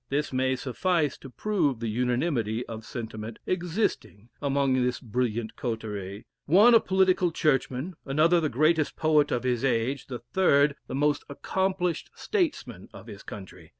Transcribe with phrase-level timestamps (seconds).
[0.09, 6.73] This may suffice to prove the unanimity of sentiment existing among this brilliant coterie one
[6.73, 12.09] a political Churchman another the greatest poet of his age the third, the most accomplished
[12.15, 13.69] statesman of his country.